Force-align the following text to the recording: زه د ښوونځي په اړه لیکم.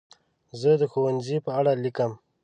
زه 0.61 0.71
د 0.81 0.83
ښوونځي 0.91 1.37
په 1.45 1.51
اړه 1.59 1.71
لیکم. 1.83 2.11